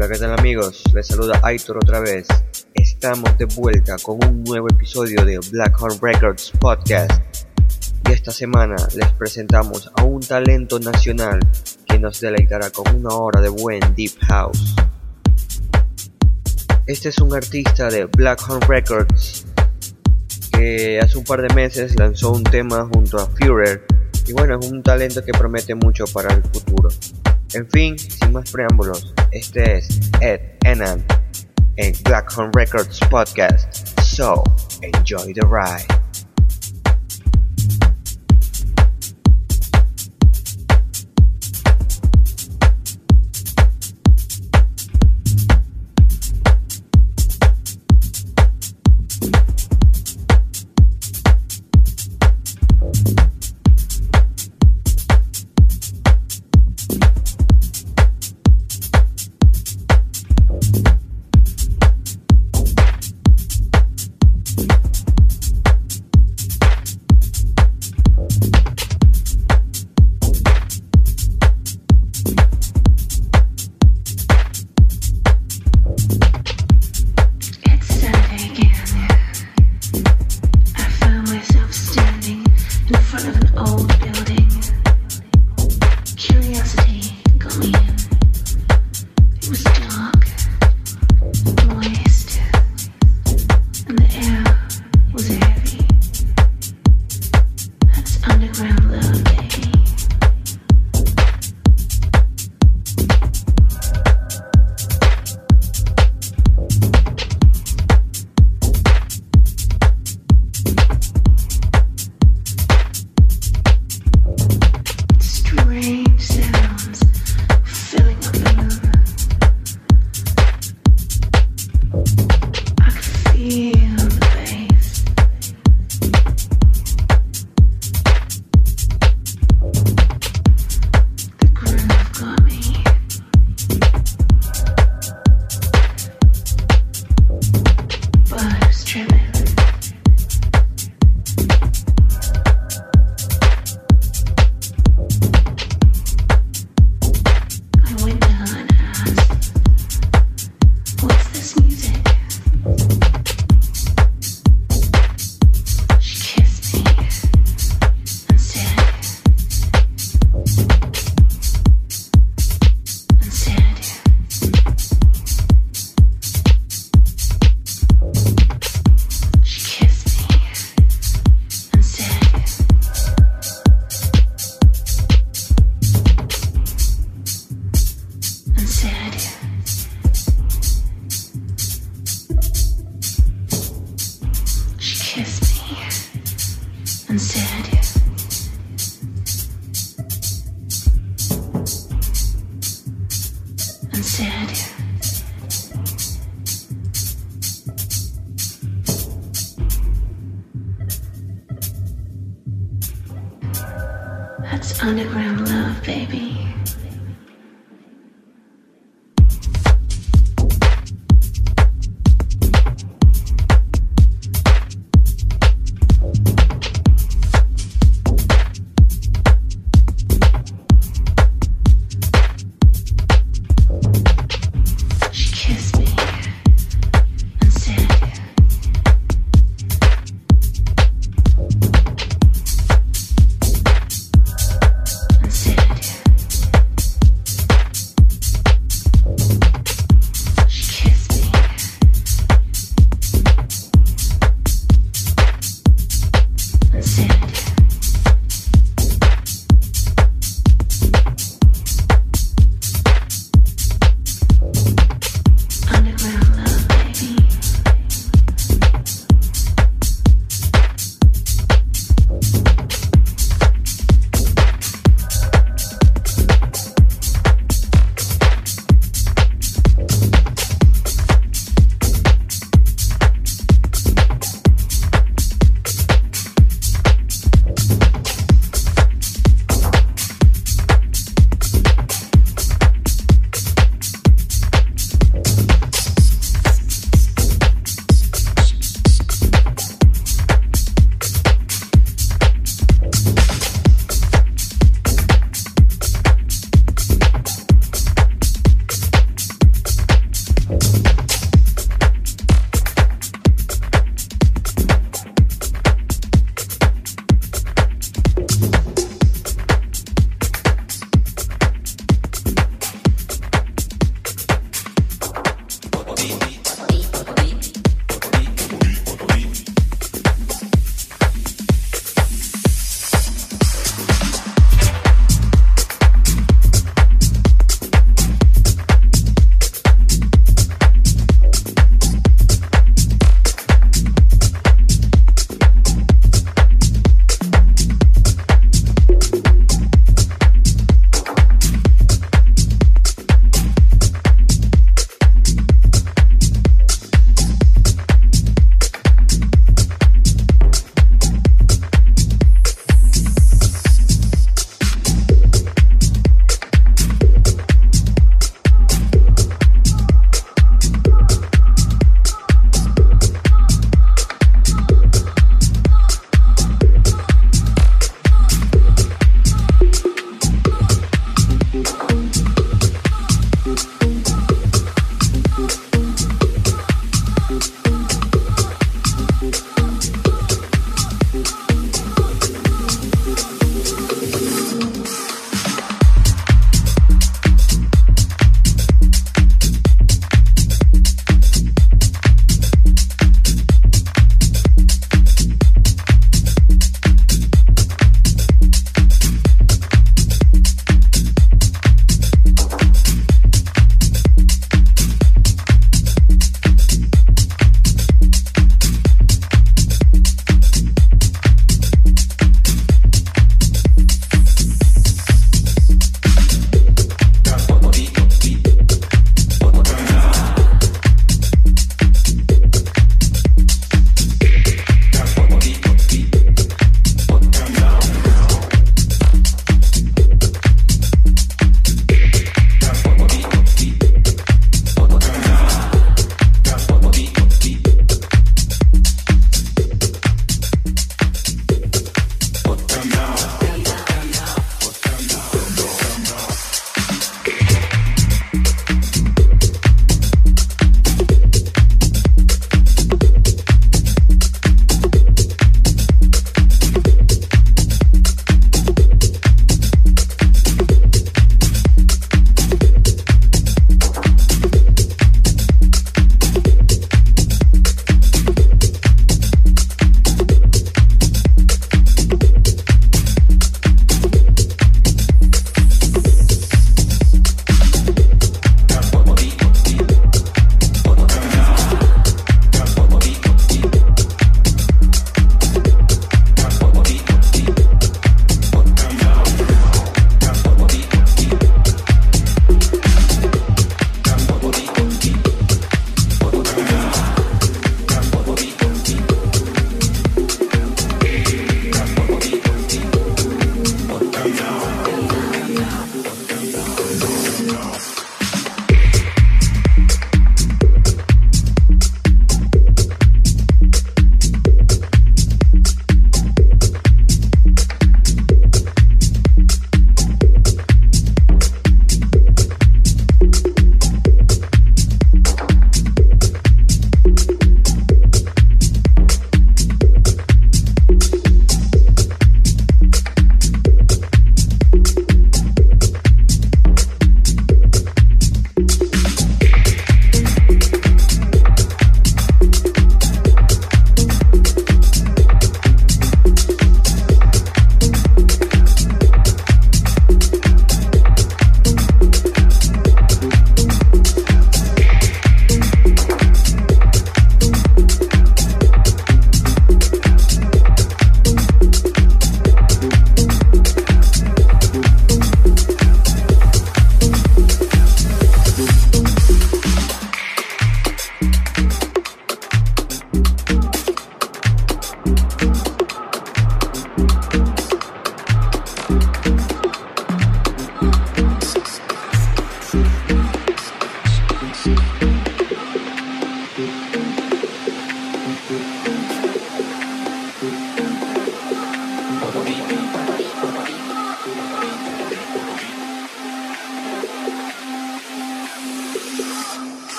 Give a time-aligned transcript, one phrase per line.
[0.00, 0.82] Hola, ¿qué tal amigos?
[0.94, 2.26] Les saluda Aitor otra vez.
[2.72, 7.20] Estamos de vuelta con un nuevo episodio de Blackhorn Records Podcast.
[8.08, 11.38] Y esta semana les presentamos a un talento nacional
[11.86, 14.74] que nos deleitará con una hora de buen Deep House.
[16.86, 19.44] Este es un artista de Blackhorn Records
[20.50, 23.84] que hace un par de meses lanzó un tema junto a Führer
[24.26, 26.88] y bueno, es un talento que promete mucho para el futuro.
[27.52, 31.04] En fin, sin más preámbulos, este es Ed Enan
[31.76, 33.98] en Blackhorn Records Podcast.
[34.02, 34.44] So,
[34.82, 35.86] enjoy the ride.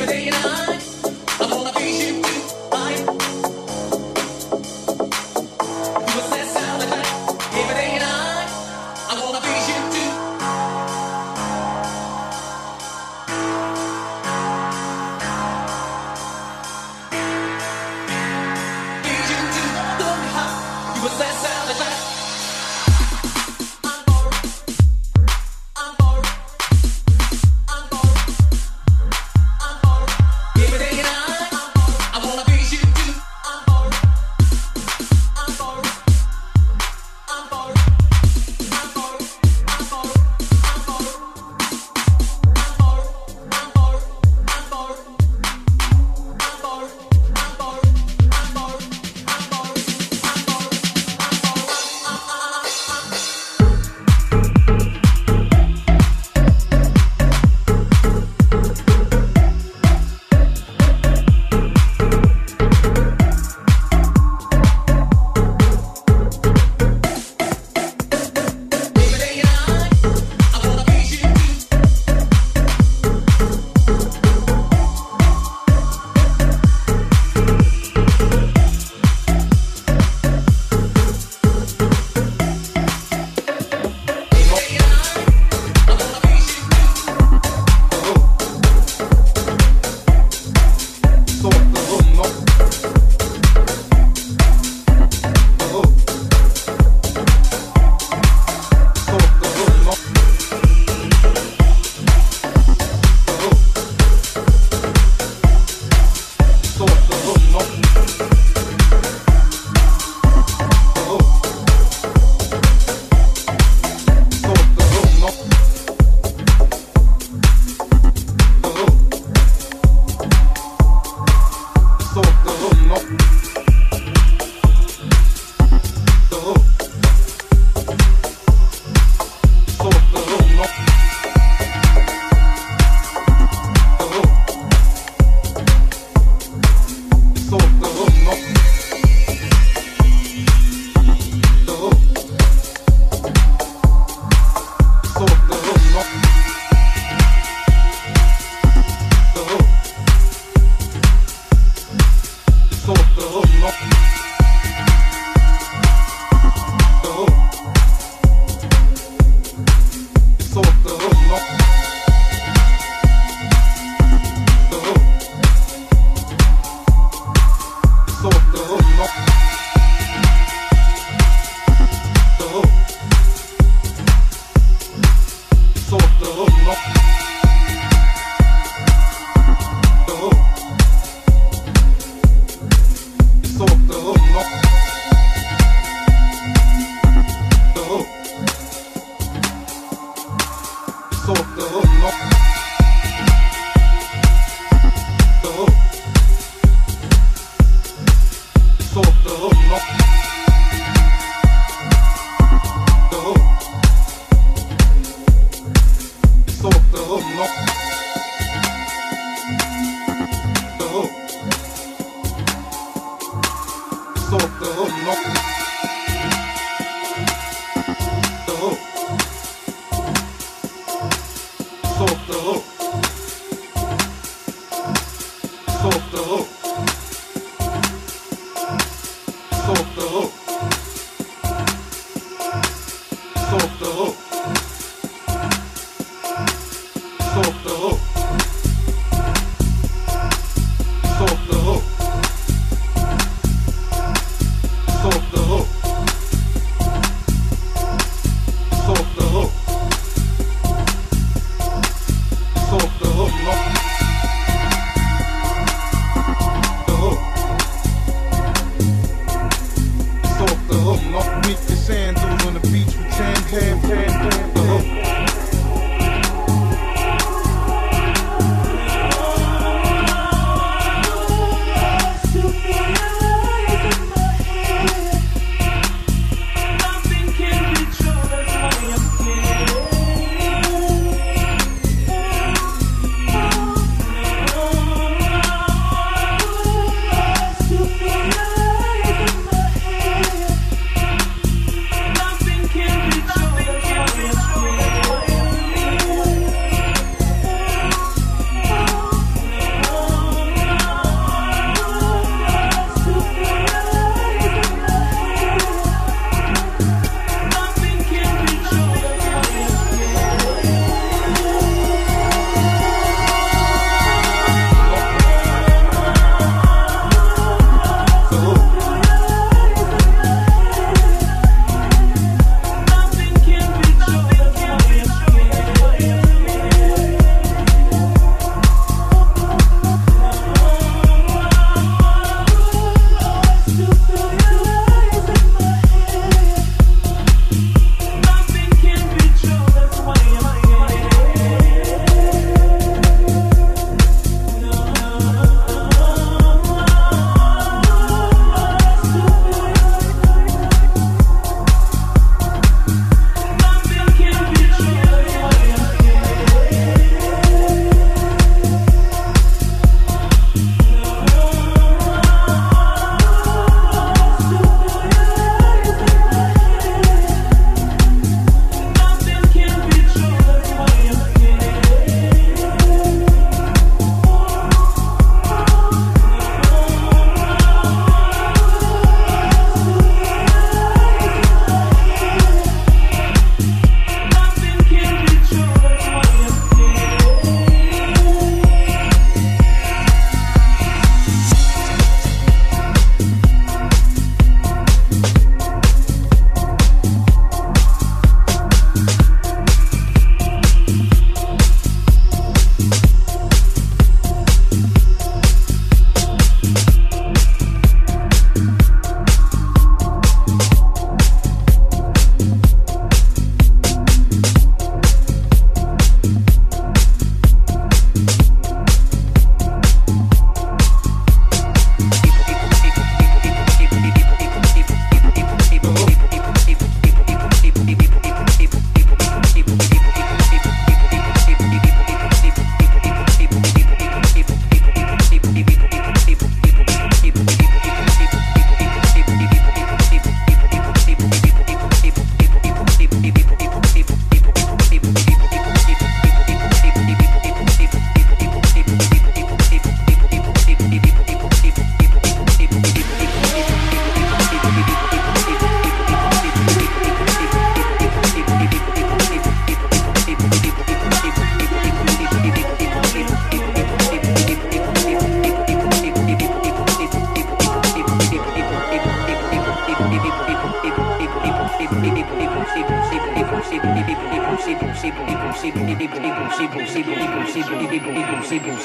[0.00, 0.79] But they and I.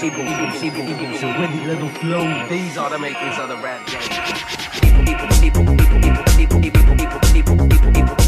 [0.04, 2.48] equals, equals, equals, equals, equals, and with little flow.
[2.50, 4.02] These are the makings of the rap game.
[4.82, 8.25] People, people, people, people, people, people, people, people, people, people, people, people, people.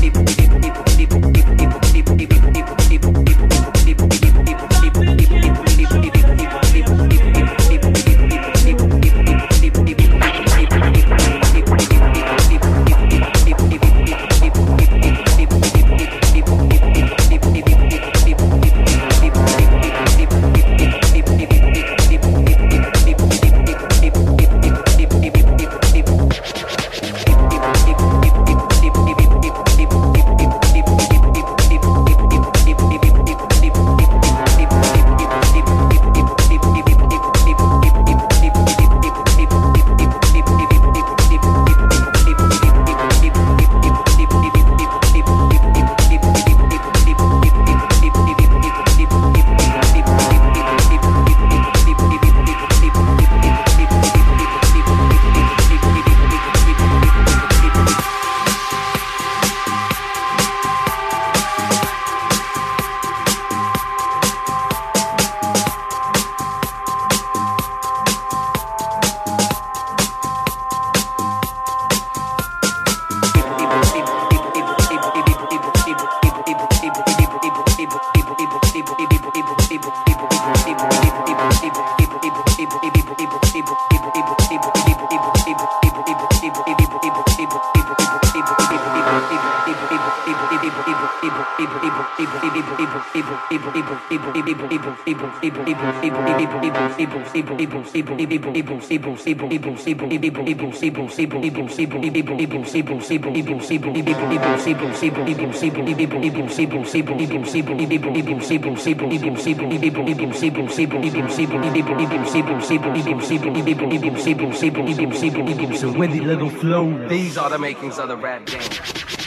[115.77, 119.26] So with the little flow, these are the makings of the rap game.